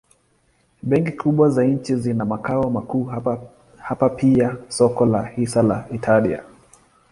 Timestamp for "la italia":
5.63-6.43